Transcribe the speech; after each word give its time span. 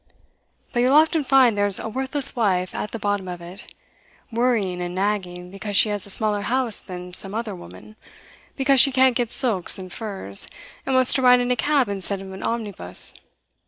But 0.73 0.79
you'll 0.79 0.95
often 0.95 1.23
find 1.23 1.55
there's 1.55 1.77
a 1.77 1.87
worthless 1.87 2.35
wife 2.35 2.73
at 2.73 2.89
the 2.89 2.97
bottom 2.97 3.27
of 3.27 3.39
it, 3.39 3.71
worrying 4.31 4.81
and 4.81 4.95
nagging 4.95 5.51
because 5.51 5.75
she 5.77 5.89
has 5.89 6.07
a 6.07 6.09
smaller 6.09 6.41
house 6.41 6.79
than 6.79 7.13
some 7.13 7.35
other 7.35 7.53
woman, 7.55 7.95
because 8.55 8.79
she 8.81 8.91
can't 8.91 9.15
get 9.15 9.29
silks 9.31 9.77
and 9.77 9.93
furs, 9.93 10.47
and 10.87 10.95
wants 10.95 11.13
to 11.13 11.21
ride 11.21 11.39
in 11.39 11.51
a 11.51 11.55
cab 11.55 11.87
instead 11.87 12.19
of 12.19 12.33
an 12.33 12.41
omnibus. 12.41 13.13